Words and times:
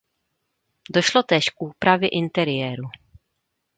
Došlo 0.89 1.23
též 1.23 1.49
k 1.49 1.61
úpravě 1.61 2.09
interiéru. 2.09 2.89